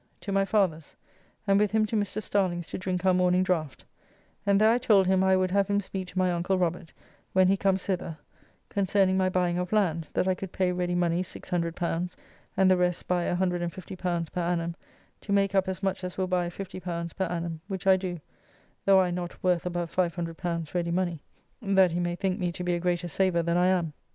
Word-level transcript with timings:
To 0.21 0.31
my 0.31 0.45
father's, 0.45 0.95
and 1.45 1.59
with 1.59 1.69
him 1.73 1.85
to 1.85 1.95
Mr. 1.95 2.23
Starling's 2.23 2.65
to 2.65 2.79
drink 2.79 3.05
our 3.05 3.13
morning 3.13 3.43
draft, 3.43 3.85
and 4.47 4.59
there 4.59 4.71
I 4.71 4.79
told 4.79 5.05
him 5.05 5.21
how 5.21 5.27
I 5.27 5.35
would 5.35 5.51
have 5.51 5.67
him 5.67 5.79
speak 5.79 6.07
to 6.07 6.17
my 6.17 6.31
uncle 6.31 6.57
Robert, 6.57 6.91
when 7.33 7.47
he 7.47 7.55
comes 7.55 7.85
thither, 7.85 8.17
concerning 8.67 9.15
my 9.15 9.29
buying 9.29 9.59
of 9.59 9.71
land, 9.71 10.09
that 10.13 10.27
I 10.27 10.33
could 10.33 10.51
pay 10.51 10.71
ready 10.71 10.95
money 10.95 11.21
L600 11.21 12.15
and 12.57 12.71
the 12.71 12.77
rest 12.77 13.07
by 13.07 13.25
L150 13.25 14.27
per 14.31 14.39
annum, 14.41 14.75
to 15.21 15.31
make 15.31 15.53
up 15.53 15.67
as 15.67 15.83
much 15.83 16.03
as 16.03 16.17
will 16.17 16.25
buy 16.25 16.49
L50 16.49 16.81
per 17.15 17.23
annum, 17.25 17.61
which 17.67 17.85
I 17.85 17.95
do, 17.95 18.19
though 18.85 18.99
I 18.99 19.11
not 19.11 19.43
worth 19.43 19.67
above 19.67 19.95
L500 19.95 20.73
ready 20.73 20.89
money, 20.89 21.21
that 21.61 21.91
he 21.91 21.99
may 21.99 22.15
think 22.15 22.39
me 22.39 22.51
to 22.53 22.63
be 22.63 22.73
a 22.73 22.79
greater 22.79 23.07
saver 23.07 23.43
than 23.43 23.55
I 23.55 23.67
am. 23.67 23.93